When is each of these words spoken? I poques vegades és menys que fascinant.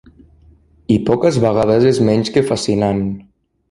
I 0.95 0.97
poques 1.11 1.39
vegades 1.45 1.87
és 1.93 2.03
menys 2.11 2.35
que 2.39 2.47
fascinant. 2.53 3.09